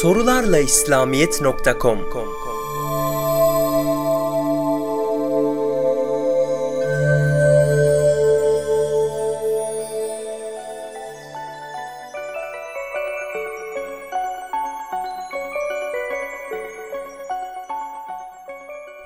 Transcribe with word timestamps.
Sorularla 0.00 0.58
İslamiyet.com 0.58 1.98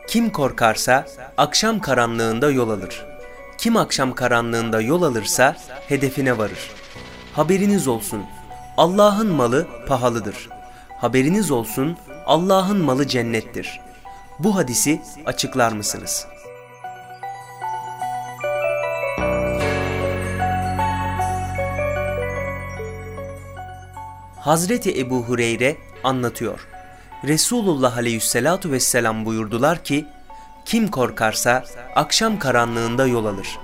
Kim 0.09 0.31
korkarsa 0.31 1.07
akşam 1.37 1.81
karanlığında 1.81 2.51
yol 2.51 2.71
alır. 2.71 3.07
Kim 3.59 3.77
akşam 3.77 4.15
karanlığında 4.15 4.81
yol 4.81 5.03
alırsa 5.03 5.57
hedefine 5.89 6.39
varır. 6.39 6.71
Haberiniz 7.33 7.89
olsun. 7.89 8.23
Allah'ın 8.77 9.33
malı 9.33 9.67
pahalıdır. 9.87 10.58
Haberiniz 11.01 11.51
olsun. 11.51 11.97
Allah'ın 12.27 12.85
malı 12.85 13.07
cennettir. 13.07 13.81
Bu 14.39 14.57
hadisi 14.57 15.03
açıklar 15.27 15.73
mısınız? 15.73 16.27
Hazreti 24.41 25.01
Ebu 25.01 25.23
Hureyre 25.23 25.77
anlatıyor. 26.05 26.69
Resulullah 27.25 27.97
aleyhissalatu 27.97 28.71
vesselam 28.71 29.25
buyurdular 29.25 29.85
ki, 29.85 30.07
kim 30.65 30.89
korkarsa 30.89 31.65
akşam 31.95 32.39
karanlığında 32.39 33.07
yol 33.07 33.27
alır. 33.27 33.59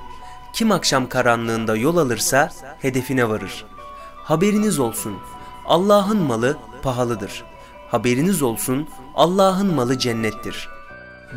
Kim 0.55 0.73
akşam 0.73 1.09
karanlığında 1.09 1.77
yol 1.77 1.97
alırsa 1.97 2.51
hedefine 2.83 3.29
varır. 3.29 3.65
Haberiniz 4.17 4.79
olsun, 4.79 5.19
Allah'ın 5.67 6.19
malı 6.19 6.57
pahalıdır. 6.83 7.45
Haberiniz 7.89 8.43
olsun, 8.43 8.89
Allah'ın 9.15 9.75
malı 9.75 9.99
cennettir. 9.99 10.69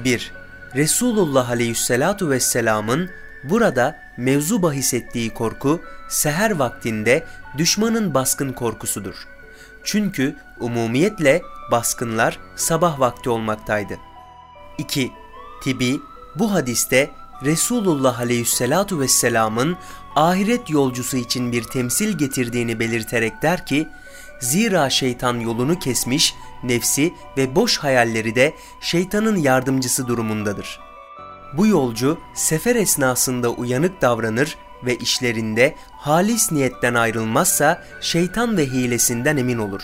1. 0.03 0.33
Resulullah 0.75 1.49
aleyhissalatu 1.49 2.29
vesselamın 2.29 3.09
burada 3.43 3.99
mevzu 4.17 4.61
bahis 4.61 4.93
ettiği 4.93 5.33
korku, 5.33 5.81
seher 6.09 6.51
vaktinde 6.51 7.25
düşmanın 7.57 8.13
baskın 8.13 8.53
korkusudur. 8.53 9.15
Çünkü 9.83 10.35
umumiyetle 10.59 11.41
baskınlar 11.71 12.39
sabah 12.55 12.99
vakti 12.99 13.29
olmaktaydı. 13.29 13.93
2. 14.77 15.11
Tibi 15.63 15.99
bu 16.35 16.53
hadiste 16.53 17.11
Resulullah 17.45 18.19
Aleyhisselatu 18.19 18.99
Vesselam'ın 18.99 19.77
ahiret 20.15 20.69
yolcusu 20.69 21.17
için 21.17 21.51
bir 21.51 21.63
temsil 21.63 22.17
getirdiğini 22.17 22.79
belirterek 22.79 23.41
der 23.41 23.65
ki, 23.65 23.87
Zira 24.39 24.89
şeytan 24.89 25.39
yolunu 25.39 25.79
kesmiş, 25.79 26.35
nefsi 26.63 27.13
ve 27.37 27.55
boş 27.55 27.77
hayalleri 27.77 28.35
de 28.35 28.53
şeytanın 28.81 29.35
yardımcısı 29.35 30.07
durumundadır. 30.07 30.79
Bu 31.53 31.67
yolcu 31.67 32.19
sefer 32.33 32.75
esnasında 32.75 33.49
uyanık 33.49 34.01
davranır 34.01 34.57
ve 34.85 34.95
işlerinde 34.95 35.75
halis 35.91 36.51
niyetten 36.51 36.93
ayrılmazsa 36.93 37.83
şeytan 38.01 38.57
ve 38.57 38.65
hilesinden 38.65 39.37
emin 39.37 39.57
olur. 39.57 39.81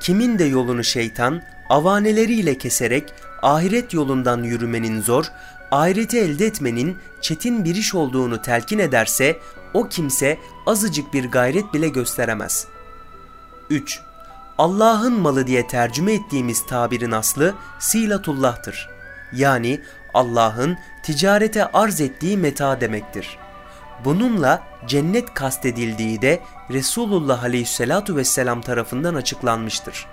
Kimin 0.00 0.38
de 0.38 0.44
yolunu 0.44 0.84
şeytan 0.84 1.42
avaneleriyle 1.68 2.58
keserek 2.58 3.12
ahiret 3.42 3.94
yolundan 3.94 4.42
yürümenin 4.42 5.00
zor, 5.00 5.24
ahireti 5.70 6.18
elde 6.18 6.46
etmenin 6.46 6.96
çetin 7.20 7.64
bir 7.64 7.74
iş 7.74 7.94
olduğunu 7.94 8.42
telkin 8.42 8.78
ederse 8.78 9.36
o 9.74 9.88
kimse 9.88 10.38
azıcık 10.66 11.14
bir 11.14 11.24
gayret 11.24 11.74
bile 11.74 11.88
gösteremez. 11.88 12.66
3. 13.70 14.00
Allah'ın 14.58 15.20
malı 15.20 15.46
diye 15.46 15.66
tercüme 15.66 16.12
ettiğimiz 16.12 16.66
tabirin 16.66 17.10
aslı 17.10 17.54
silatullah'tır. 17.78 18.88
Yani 19.32 19.80
Allah'ın 20.14 20.78
ticarete 21.02 21.66
arz 21.66 22.00
ettiği 22.00 22.36
meta 22.36 22.80
demektir. 22.80 23.38
Bununla 24.04 24.62
cennet 24.86 25.34
kastedildiği 25.34 26.22
de 26.22 26.40
Resulullah 26.70 27.42
Aleyhisselatu 27.42 28.16
Vesselam 28.16 28.60
tarafından 28.60 29.14
açıklanmıştır. 29.14 30.06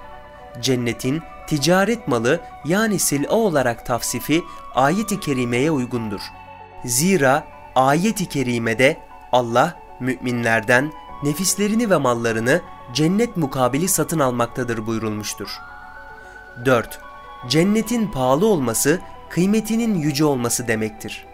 Cennetin 0.62 1.22
ticaret 1.48 2.08
malı 2.08 2.40
yani 2.66 3.00
sil'a 3.00 3.36
olarak 3.36 3.86
tavsifi 3.86 4.44
ayet-i 4.76 5.20
kerimeye 5.20 5.72
uygundur. 5.72 6.22
Zira 6.86 7.48
ayet-i 7.76 8.26
kerimede 8.26 8.98
Allah 9.32 9.80
müminlerden 10.00 10.92
nefislerini 11.24 11.90
ve 11.90 11.98
mallarını 11.98 12.62
cennet 12.94 13.38
mukabili 13.38 13.88
satın 13.88 14.20
almaktadır 14.20 14.88
buyurulmuştur. 14.88 15.60
4. 16.66 17.00
Cennetin 17.48 18.08
pahalı 18.08 18.46
olması 18.46 19.00
kıymetinin 19.30 19.96
yüce 19.96 20.26
olması 20.26 20.68
demektir. 20.68 21.26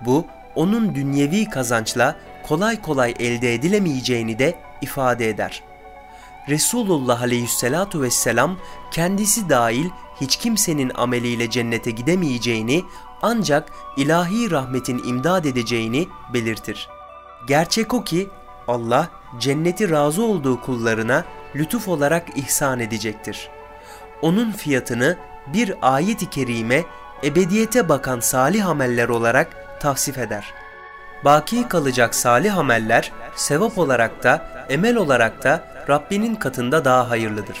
Bu 0.00 0.26
onun 0.54 0.94
dünyevi 0.94 1.48
kazançla 1.48 2.16
kolay 2.42 2.82
kolay 2.82 3.14
elde 3.18 3.54
edilemeyeceğini 3.54 4.38
de 4.38 4.58
ifade 4.82 5.28
eder. 5.28 5.62
Resulullah 6.48 7.22
aleyhissalatu 7.22 8.02
vesselam 8.02 8.56
kendisi 8.90 9.48
dahil 9.48 9.88
hiç 10.20 10.36
kimsenin 10.36 10.92
ameliyle 10.94 11.50
cennete 11.50 11.90
gidemeyeceğini 11.90 12.84
ancak 13.22 13.72
ilahi 13.96 14.50
rahmetin 14.50 14.98
imdad 14.98 15.44
edeceğini 15.44 16.08
belirtir. 16.32 16.88
Gerçek 17.48 17.94
o 17.94 18.04
ki 18.04 18.28
Allah 18.68 19.08
cenneti 19.38 19.90
razı 19.90 20.24
olduğu 20.24 20.60
kullarına 20.60 21.24
lütuf 21.56 21.88
olarak 21.88 22.36
ihsan 22.36 22.80
edecektir. 22.80 23.48
Onun 24.22 24.52
fiyatını 24.52 25.16
bir 25.46 25.74
ayet-i 25.82 26.30
kerime 26.30 26.84
ebediyete 27.24 27.88
bakan 27.88 28.20
salih 28.20 28.68
ameller 28.68 29.08
olarak 29.08 29.80
tavsif 29.80 30.18
eder. 30.18 30.54
Baki 31.24 31.68
kalacak 31.68 32.14
salih 32.14 32.58
ameller 32.58 33.12
sevap 33.36 33.78
olarak 33.78 34.22
da 34.22 34.66
emel 34.68 34.96
olarak 34.96 35.44
da 35.44 35.84
Rabbinin 35.88 36.34
katında 36.34 36.84
daha 36.84 37.10
hayırlıdır. 37.10 37.56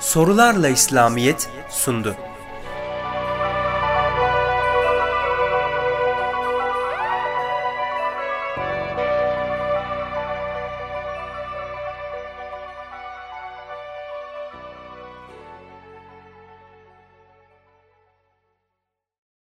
Sorularla 0.00 0.68
İslamiyet 0.68 1.50
sundu. 1.70 2.16